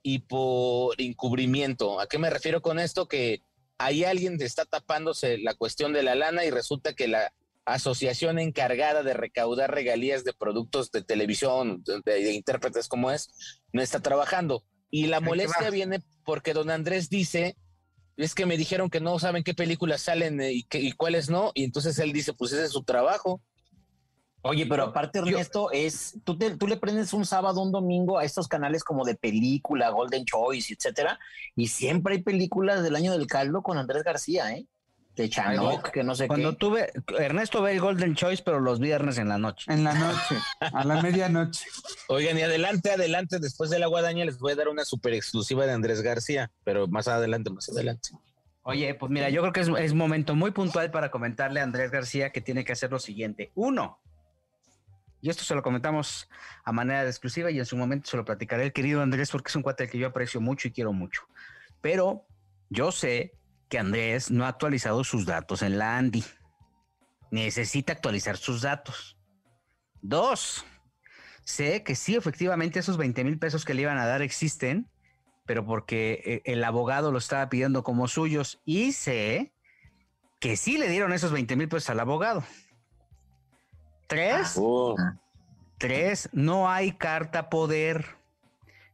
[0.02, 2.00] y por encubrimiento.
[2.00, 3.08] ¿A qué me refiero con esto?
[3.08, 3.42] Que
[3.78, 7.32] hay alguien que está tapándose la cuestión de la lana y resulta que la
[7.66, 13.30] asociación encargada de recaudar regalías de productos de televisión, de, intérpretes como es,
[13.74, 14.64] no está trabajando.
[14.90, 17.58] Y la molestia viene porque don Andrés dice,
[18.16, 21.66] es que me dijeron que no saben qué películas salen y, y cuáles no, y
[21.66, 23.42] entonces él dice, pues ese es su trabajo.
[24.44, 28.48] Oye, pero aparte, Ernesto, es, tú, tú le prendes un sábado, un domingo a estos
[28.48, 31.20] canales como de película, Golden Choice, etcétera,
[31.56, 34.66] y siempre hay películas del año del caldo con Andrés García, ¿eh?
[35.16, 36.58] De Chanoc, que no sé Cuando qué.
[36.58, 39.66] tuve, Ernesto ve el Golden Choice, pero los viernes en la noche.
[39.74, 41.66] En la noche, a la medianoche.
[42.08, 45.66] Oigan, y adelante, adelante, después de la guadaña les voy a dar una super exclusiva
[45.66, 48.12] de Andrés García, pero más adelante, más adelante.
[48.62, 51.90] Oye, pues mira, yo creo que es, es momento muy puntual para comentarle a Andrés
[51.90, 53.52] García que tiene que hacer lo siguiente.
[53.56, 54.00] Uno,
[55.28, 56.30] y esto se lo comentamos
[56.64, 59.50] a manera de exclusiva y en su momento se lo platicaré el querido Andrés porque
[59.50, 61.24] es un cuate que yo aprecio mucho y quiero mucho.
[61.82, 62.26] Pero
[62.70, 63.34] yo sé
[63.68, 66.24] que Andrés no ha actualizado sus datos en la Andy.
[67.30, 69.18] Necesita actualizar sus datos.
[70.02, 70.66] Dos,
[71.44, 74.90] sé que sí, efectivamente esos 20 mil pesos que le iban a dar existen,
[75.46, 79.52] pero porque eh, el abogado lo estaba pidiendo como suyos y sé
[80.40, 82.46] que sí le dieron esos 20 mil pesos al abogado.
[84.08, 84.96] Tres, Oh,
[85.78, 88.06] tres, no hay carta poder.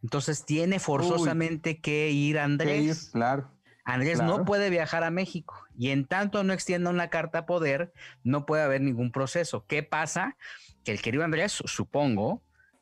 [0.02, 3.12] Entonces tiene forzosamente que ir Andrés.
[3.14, 3.50] Claro.
[3.86, 4.40] Andrés claro.
[4.40, 8.64] no puede viajar a México y en tanto no extienda una carta poder, no puede
[8.64, 9.66] haber ningún proceso.
[9.68, 10.38] ¿Qué pasa?
[10.84, 12.42] Que el querido Andrés, supongo,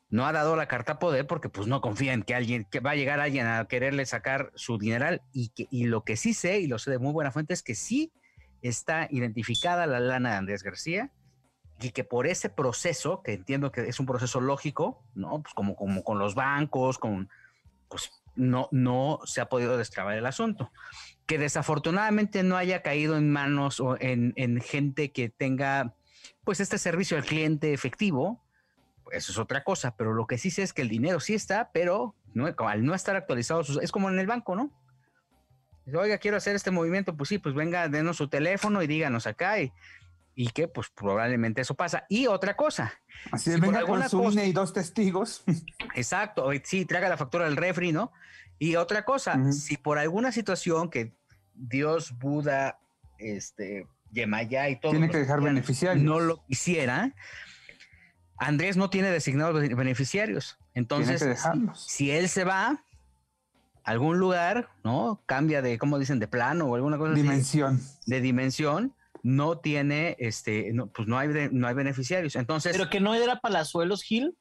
[0.09, 2.91] no ha dado la carta poder porque pues no confía en que alguien, que va
[2.91, 6.59] a llegar alguien a quererle sacar su dineral y, que, y lo que sí sé,
[6.59, 8.11] y lo sé de muy buena fuente, es que sí
[8.61, 11.11] está identificada la lana de Andrés García
[11.81, 15.41] y que por ese proceso, que entiendo que es un proceso lógico, ¿no?
[15.41, 17.29] Pues como, como con los bancos, con,
[17.89, 20.71] pues no, no se ha podido destrabar el asunto.
[21.25, 25.95] Que desafortunadamente no haya caído en manos o en, en gente que tenga,
[26.43, 28.43] pues este servicio al cliente efectivo,
[29.03, 31.33] pues eso es otra cosa, pero lo que sí sé es que el dinero sí
[31.33, 34.71] está, pero no, al no estar actualizado, sus- es como en el banco, ¿no?
[35.93, 39.59] Oiga, quiero hacer este movimiento, pues sí, pues venga, denos su teléfono y díganos acá
[39.59, 39.73] y,
[40.35, 42.05] y que pues probablemente eso pasa.
[42.09, 42.93] Y otra cosa,
[43.31, 45.43] Así Si por venga con alguna su cosa- y dos testigos.
[45.95, 48.11] exacto, o- sí, traga la factura del refri, ¿no?
[48.57, 51.13] Y otra cosa, si por alguna situación que
[51.53, 52.79] Dios, Buda,
[53.17, 56.03] este, Yemaya y todo Tiene que dejar beneficiarios.
[56.03, 57.13] no lo quisiera,
[58.37, 60.57] Andrés no tiene designados be- beneficiarios.
[60.73, 61.23] Entonces,
[61.75, 62.83] si él se va a
[63.83, 65.21] algún lugar, ¿no?
[65.25, 66.19] Cambia de, ¿cómo dicen?
[66.19, 67.79] De plano o alguna cosa así, Dimensión.
[68.05, 72.35] de dimensión, no tiene, este, no, pues no hay, no hay beneficiarios.
[72.35, 74.35] Entonces, Pero que no era Palazuelos Gil.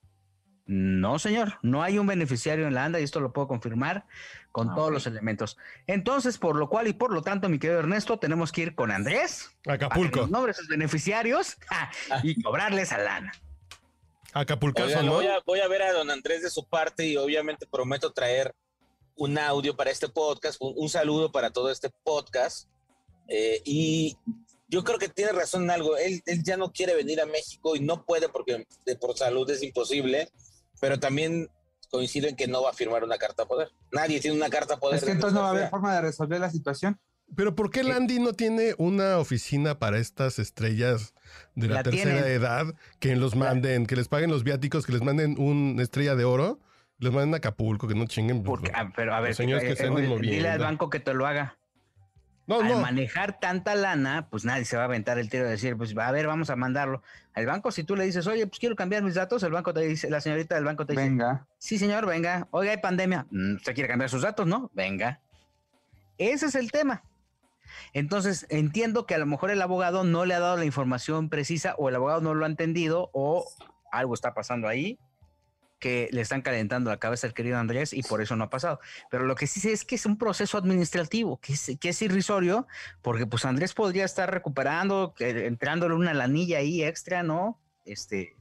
[0.66, 4.06] no, señor, no hay un beneficiario en la ANDA y esto lo puedo confirmar
[4.52, 5.56] con Ah, todos los elementos.
[5.86, 8.90] Entonces, por lo cual y por lo tanto, mi querido Ernesto, tenemos que ir con
[8.90, 10.20] Andrés Acapulco.
[10.22, 11.90] nos nombre sus beneficiarios ja,
[12.22, 13.32] y cobrarles a lana.
[14.32, 15.12] Acapulcazo, Oigan, ¿no?
[15.14, 18.54] voy, a, voy a ver a don Andrés de su parte y obviamente prometo traer
[19.16, 22.68] un audio para este podcast, un, un saludo para todo este podcast.
[23.28, 24.16] Eh, y
[24.70, 25.96] yo creo que tiene razón en algo.
[25.96, 29.48] Él, él ya no quiere venir a México y no puede porque de, por salud
[29.50, 30.28] es imposible,
[30.80, 31.48] pero también
[31.90, 33.68] coincido en que no va a firmar una carta poder.
[33.92, 34.98] Nadie tiene una carta poder.
[34.98, 36.98] Es que entonces no va a haber forma de resolver la situación.
[37.36, 41.14] Pero ¿por qué Landy no tiene una oficina para estas estrellas
[41.54, 42.32] de la, La tercera tienen.
[42.32, 42.66] edad
[42.98, 46.58] que los manden, que les paguen los viáticos, que les manden una estrella de oro,
[46.98, 48.42] les manden a Acapulco, que no chinguen?
[48.42, 50.58] pues, Porque, ah, pero a ver, Los señores que eh, se anden eh, dile al
[50.58, 51.56] banco que te lo haga.
[52.58, 55.96] Al manejar tanta lana, pues nadie se va a aventar el tiro de decir, pues
[55.96, 57.02] a ver, vamos a mandarlo
[57.34, 57.70] al banco.
[57.70, 60.20] Si tú le dices, oye, pues quiero cambiar mis datos, el banco te dice, la
[60.20, 61.46] señorita del banco te dice, venga.
[61.58, 62.48] Sí, señor, venga.
[62.50, 63.26] Oiga, hay pandemia.
[63.30, 64.46] Mm, ¿Usted quiere cambiar sus datos?
[64.46, 65.20] No, venga.
[66.18, 67.02] Ese es el tema.
[67.92, 71.74] Entonces, entiendo que a lo mejor el abogado no le ha dado la información precisa
[71.78, 73.46] o el abogado no lo ha entendido o
[73.92, 74.98] algo está pasando ahí
[75.80, 78.78] que le están calentando la cabeza al querido Andrés y por eso no ha pasado.
[79.10, 82.02] Pero lo que sí sé es que es un proceso administrativo, que es, que es
[82.02, 82.68] irrisorio,
[83.02, 87.58] porque pues Andrés podría estar recuperando, entrándole una lanilla ahí extra, ¿no?
[87.84, 88.36] Este,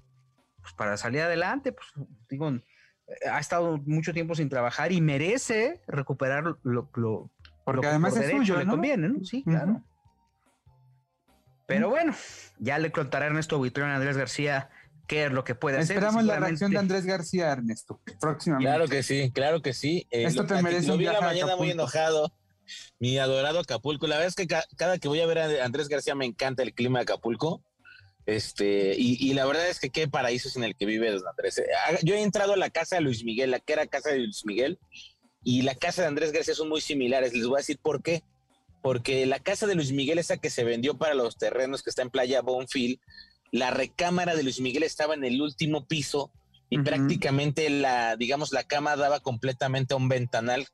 [0.62, 1.88] pues para salir adelante, pues
[2.30, 2.52] digo,
[3.32, 7.32] ha estado mucho tiempo sin trabajar y merece recuperar lo, lo
[7.64, 9.24] porque además es suyo, le conviene, ¿no?
[9.24, 9.84] Sí, claro.
[11.68, 12.16] Pero bueno,
[12.58, 14.72] ya le contará Ernesto Buitrón a Andrés García
[15.10, 15.98] qué es lo que puede hacer.
[15.98, 18.70] Esperamos la reacción de Andrés García, Ernesto, próximamente.
[18.70, 20.08] Claro que sí, claro que sí.
[20.12, 22.32] Eh, Esto te merece Lo vi la mañana muy enojado.
[23.00, 24.06] Mi adorado Acapulco.
[24.06, 26.76] La verdad es que cada que voy a ver a Andrés García me encanta el
[26.76, 27.64] clima de Acapulco.
[28.28, 31.58] Este, y, la verdad es que qué paraíso es en el que vive don Andrés.
[31.58, 31.66] Eh,
[32.04, 34.46] yo he entrado a la casa de Luis Miguel, la que era casa de Luis
[34.46, 34.78] Miguel,
[35.44, 37.34] y la casa de Andrés García son muy similares.
[37.34, 38.24] Les voy a decir por qué.
[38.84, 42.04] Porque la casa de Luis Miguel, esa que se vendió para los terrenos que está
[42.04, 43.02] en Playa Bonfil,
[43.52, 46.32] la recámara de Luis Miguel estaba en el último piso
[46.70, 50.68] y prácticamente la, digamos, la cama daba completamente a un ventanal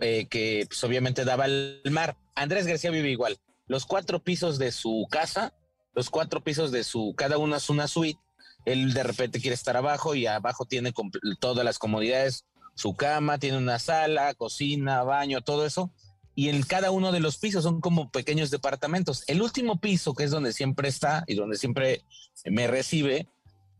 [0.00, 2.16] eh, que pues, obviamente daba al mar.
[2.34, 3.38] Andrés García vive igual.
[3.66, 5.54] Los cuatro pisos de su casa,
[5.94, 8.20] los cuatro pisos de su, cada uno es una suite.
[8.66, 10.92] Él de repente quiere estar abajo y abajo tiene
[11.40, 15.92] todas las comodidades, su cama, tiene una sala, cocina, baño, todo eso
[16.36, 19.24] y en cada uno de los pisos son como pequeños departamentos.
[19.26, 22.04] El último piso, que es donde siempre está y donde siempre
[22.44, 23.26] me recibe,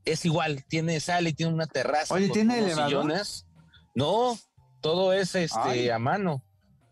[0.07, 2.15] es igual, tiene sala y tiene una terraza.
[2.15, 3.13] Oye, ¿tiene elevador?
[3.95, 4.39] No,
[4.81, 6.43] todo es este a mano.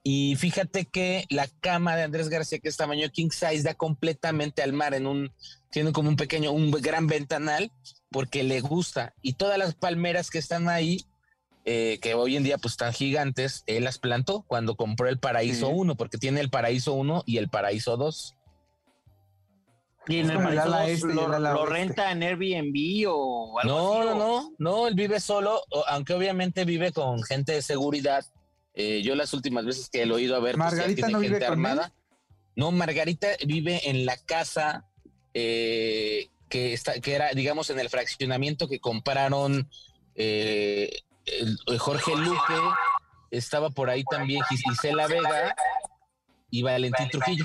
[0.02, 4.62] Y fíjate que la cama de Andrés García, que es tamaño king size, da completamente
[4.62, 5.32] al mar en un,
[5.70, 7.72] tiene como un pequeño, un gran ventanal,
[8.10, 9.14] porque le gusta.
[9.22, 11.06] Y todas las palmeras que están ahí
[11.64, 15.68] eh, que hoy en día pues están gigantes, él las plantó cuando compró el Paraíso
[15.68, 18.34] 1, porque tiene el Paraíso 1 y el Paraíso 2.
[20.06, 24.08] ¿Y en el Paraíso este, lo, renta en Airbnb o algo no, así?
[24.08, 28.26] No, no, no, él vive solo, aunque obviamente vive con gente de seguridad.
[28.74, 31.44] Eh, yo las últimas veces que lo he ido a ver, pues, Margarita no vive
[31.46, 31.94] armada.
[32.56, 34.84] No, Margarita vive en la casa
[35.32, 39.68] eh, que está, que era, digamos, en el fraccionamiento que compraron
[40.14, 40.90] eh,
[41.78, 42.54] Jorge Luque,
[43.30, 45.54] estaba por ahí también Gisela Vega
[46.50, 47.44] y Valentín Trujillo.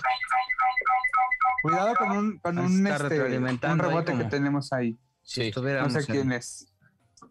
[1.62, 4.98] Cuidado con un, con un, este, un rebote que tenemos ahí.
[5.24, 5.52] Sí.
[5.56, 6.68] No sé quién es.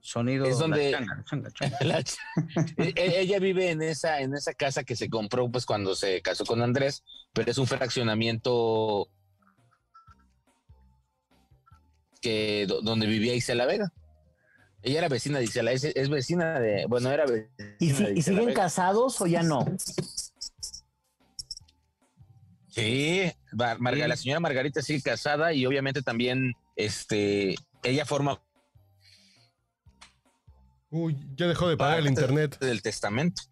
[0.00, 0.46] Sonido.
[0.46, 0.90] Es donde
[2.76, 6.22] e, e, ella vive en esa en esa casa que se compró pues cuando se
[6.22, 9.08] casó con Andrés, pero es un fraccionamiento
[12.20, 13.92] que donde vivía Isela Vega.
[14.82, 18.54] Ella era vecina de Isela, es, es vecina de, bueno, era vecina ¿Y, ¿Y siguen
[18.54, 19.64] casados o ya no?
[22.68, 28.40] Sí, la señora Margarita sigue casada y obviamente también, este, ella forma.
[30.90, 32.58] Uy, ya dejó de pagar el internet.
[32.60, 33.42] Del testamento.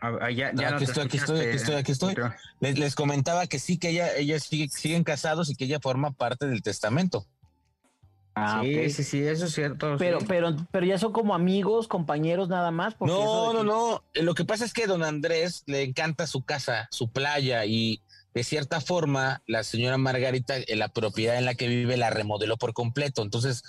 [0.00, 2.14] Ah, ya, ya aquí, estoy, aquí, estoy, aquí estoy, aquí estoy,
[2.60, 6.62] Les, comentaba que sí, que ella, ellas siguen casados y que ella forma parte del
[6.62, 7.26] testamento.
[8.34, 9.96] Ah, sí, sí, sí, eso es cierto.
[9.98, 12.94] Pero, pero, pero ya son como amigos, compañeros nada más.
[13.00, 14.02] No, no, no.
[14.14, 18.00] Lo que pasa es que don Andrés le encanta su casa, su playa y
[18.34, 22.56] de cierta forma la señora Margarita, eh, la propiedad en la que vive la remodeló
[22.56, 23.22] por completo.
[23.22, 23.62] Entonces,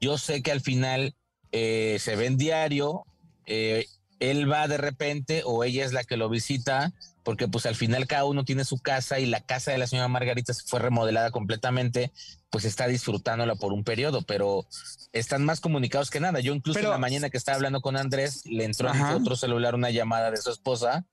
[0.00, 1.14] yo sé que al final
[1.52, 3.04] eh, se ve en diario,
[3.46, 3.86] eh,
[4.18, 6.92] él va de repente o ella es la que lo visita,
[7.28, 10.08] porque pues al final cada uno tiene su casa y la casa de la señora
[10.08, 12.10] Margarita se fue remodelada completamente
[12.48, 14.64] pues está disfrutándola por un periodo, pero
[15.12, 16.40] están más comunicados que nada.
[16.40, 19.74] Yo incluso en la mañana que estaba hablando con Andrés, le entró a otro celular
[19.74, 21.04] una llamada de su esposa,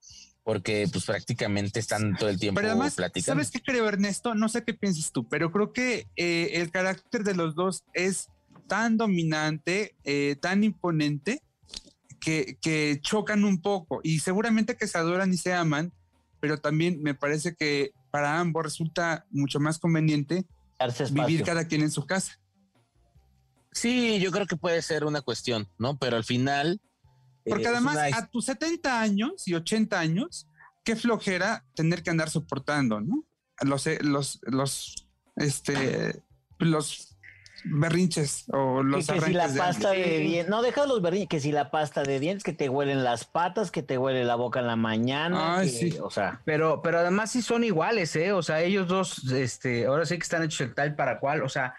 [0.42, 3.42] porque pues prácticamente están todo el tiempo pero además, platicando.
[3.42, 4.34] ¿Sabes qué creo, Ernesto?
[4.34, 8.30] No sé qué piensas tú, pero creo que eh, el carácter de los dos es
[8.68, 11.42] tan dominante, eh, tan imponente,
[12.22, 15.92] que, que chocan un poco y seguramente que se adoran y se aman,
[16.40, 20.46] pero también me parece que para ambos resulta mucho más conveniente
[21.10, 22.38] vivir cada quien en su casa.
[23.72, 25.98] Sí, yo creo que puede ser una cuestión, ¿no?
[25.98, 26.80] Pero al final...
[27.44, 30.48] Eh, Porque además a tus 70 años y 80 años,
[30.82, 33.24] qué flojera tener que andar soportando, ¿no?
[33.60, 36.22] Los, eh, los, los, este,
[36.58, 37.15] los
[37.68, 41.52] berrinches o los que, si la pasta de, dientes, no deja los berrinches, que si
[41.52, 44.66] la pasta de dientes, que te huelen las patas, que te huele la boca en
[44.66, 45.96] la mañana, sí.
[46.00, 46.40] o sea.
[46.44, 48.32] Pero, pero además sí son iguales, ¿eh?
[48.32, 51.48] O sea, ellos dos, este, ahora sí que están hechos el tal para cual, o
[51.48, 51.74] sea,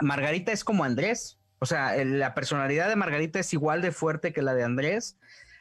[0.00, 4.42] Margarita es como Andrés, o sea, la personalidad de Margarita es igual de fuerte que
[4.42, 5.16] la de Andrés.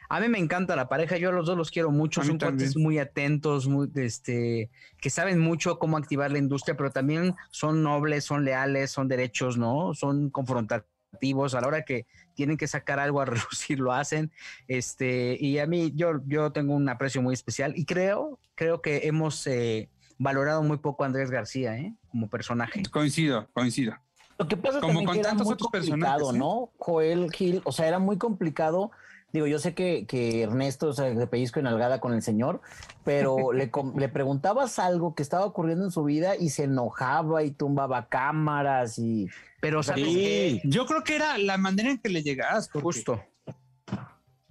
[0.09, 2.77] A mí me encanta la pareja, yo a los dos los quiero mucho, son cuates
[2.77, 8.23] muy atentos, muy, este, que saben mucho cómo activar la industria, pero también son nobles,
[8.23, 9.93] son leales, son derechos, ¿no?
[9.93, 14.31] Son confrontativos a la hora que tienen que sacar algo a relucir, lo hacen.
[14.67, 19.07] Este, y a mí, yo, yo tengo un aprecio muy especial y creo, creo que
[19.07, 21.93] hemos eh, valorado muy poco a Andrés García, ¿eh?
[22.09, 22.83] Como personaje.
[22.91, 23.95] Coincido, coincido.
[24.37, 26.37] Lo que pasa Como con tantos otros personajes, ¿eh?
[26.37, 26.71] ¿no?
[26.77, 28.91] Joel Gil, o sea, era muy complicado
[29.35, 32.61] Digo, yo sé que, que Ernesto se de pellizco en algada con el señor,
[33.03, 37.51] pero le, le preguntabas algo que estaba ocurriendo en su vida y se enojaba y
[37.51, 39.27] tumbaba cámaras y...
[39.59, 42.69] Pero, ¿sabes Yo creo que era la manera en que le llegabas.
[42.71, 43.21] Justo.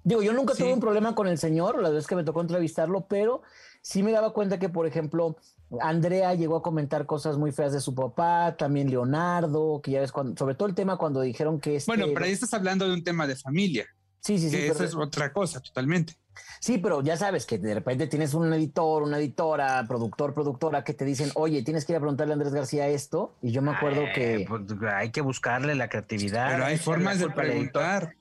[0.02, 3.06] Digo, yo nunca tuve un problema con el señor, la vez que me tocó entrevistarlo,
[3.08, 3.40] pero
[3.80, 5.38] sí me daba cuenta que, por ejemplo,
[5.80, 10.12] Andrea llegó a comentar cosas muy feas de su papá, también Leonardo, que ya ves,
[10.12, 11.76] cuando, sobre todo el tema cuando dijeron que...
[11.76, 13.86] Este bueno, pero ahí estás hablando de un tema de familia.
[14.24, 14.56] Sí, sí, sí.
[14.56, 16.14] Eso es otra cosa, totalmente.
[16.58, 20.94] Sí, pero ya sabes que de repente tienes un editor, una editora, productor, productora que
[20.94, 23.36] te dicen, oye, tienes que ir a preguntarle a Andrés García esto.
[23.42, 24.46] Y yo me acuerdo que.
[24.48, 24.62] Pues,
[24.94, 26.52] hay que buscarle la creatividad.
[26.52, 28.16] Pero hay formas de preguntar.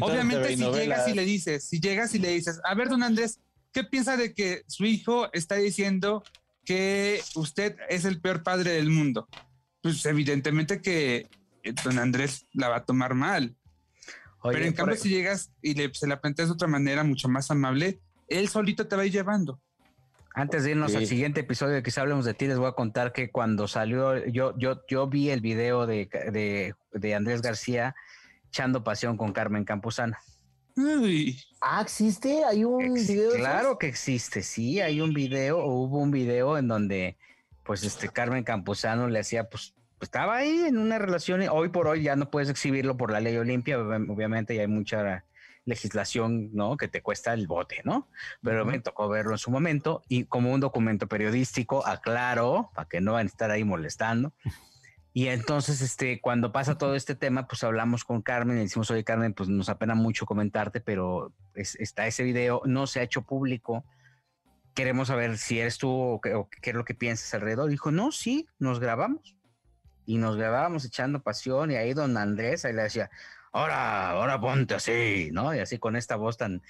[0.00, 3.40] Obviamente, si llegas y le dices, si llegas y le dices, a ver, don Andrés,
[3.72, 6.22] ¿qué piensa de que su hijo está diciendo
[6.66, 9.28] que usted es el peor padre del mundo?
[9.80, 11.26] Pues evidentemente que
[11.62, 13.56] eh, don Andrés la va a tomar mal.
[14.42, 17.50] Pero en cambio, si llegas y le, se la planteas de otra manera, mucho más
[17.50, 19.60] amable, él solito te va a ir llevando.
[20.32, 23.12] Antes de irnos al siguiente episodio de Quizá hablemos de ti, les voy a contar
[23.12, 26.08] que cuando salió, yo, yo, yo vi el video de,
[26.92, 27.96] de, Andrés García
[28.48, 30.16] echando pasión con Carmen Campuzano.
[31.60, 32.44] Ah, ¿existe?
[32.44, 33.32] ¿Hay un video?
[33.32, 37.18] Claro que existe, sí, hay un video, hubo un video en donde
[37.64, 42.02] pues este Carmen Campuzano le hacía pues, estaba ahí en una relación, hoy por hoy
[42.02, 45.24] ya no puedes exhibirlo por la ley Olimpia, obviamente ya hay mucha
[45.64, 46.76] legislación, ¿no?
[46.76, 48.08] Que te cuesta el bote, ¿no?
[48.42, 53.00] Pero me tocó verlo en su momento y como un documento periodístico, aclaro, para que
[53.00, 54.32] no van a estar ahí molestando.
[55.12, 59.04] Y entonces, este, cuando pasa todo este tema, pues hablamos con Carmen y decimos, oye,
[59.04, 63.84] Carmen, pues nos apena mucho comentarte, pero está ese video, no se ha hecho público.
[64.74, 67.68] Queremos saber si eres tú o qué, o qué es lo que piensas alrededor.
[67.68, 69.36] Dijo, no, sí, nos grabamos
[70.10, 73.08] y nos grabábamos echando pasión y ahí don Andrés ahí le decía,
[73.52, 75.54] ahora, ahora ponte así, ¿no?
[75.54, 76.62] Y así con esta voz tan...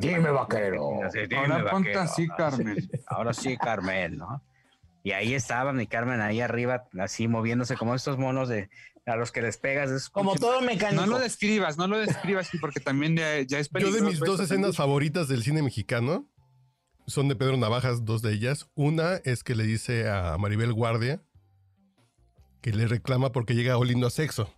[0.00, 1.00] dime vaquero.
[1.36, 2.88] ahora ponte así, Carmen.
[3.06, 4.42] Ahora sí, Carmen, ¿no?
[5.02, 8.70] Y ahí estaba mi Carmen ahí arriba, así moviéndose como estos monos de
[9.04, 10.08] a los que les pegas.
[10.08, 11.02] como todo mecánico.
[11.02, 14.40] No lo describas, no lo describas, porque también ya, ya es Yo de mis dos
[14.40, 16.26] escenas favoritas del cine mexicano
[17.06, 18.70] son de Pedro Navajas, dos de ellas.
[18.74, 21.22] Una es que le dice a Maribel Guardia
[22.60, 24.52] que le reclama porque llega oliendo a sexo.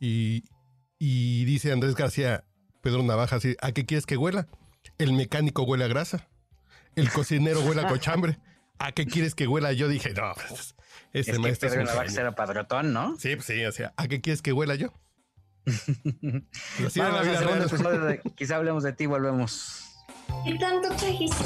[0.00, 0.44] Y,
[0.98, 2.44] dice Andrés García,
[2.80, 4.48] Pedro Navaja, ¿a qué quieres que huela?
[4.98, 6.28] El mecánico huele a grasa.
[6.96, 8.38] El cocinero huele a cochambre.
[8.78, 9.72] ¿A qué quieres que huela?
[9.72, 10.74] Yo dije, no, pues,
[11.12, 13.16] este maestro Pedro Navaja era padrotón, ¿no?
[13.18, 14.92] Sí, pues sí, o sea, ¿a qué quieres que huela yo?
[16.96, 19.84] Vamos, la vida quizá hablemos de ti, volvemos.
[20.44, 21.44] ¿Qué tanto trajiste?